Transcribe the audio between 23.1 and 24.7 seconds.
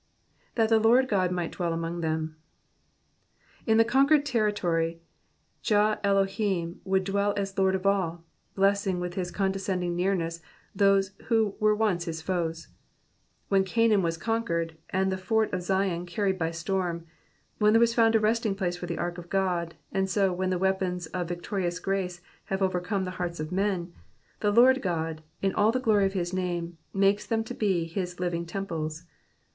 hearts of men, the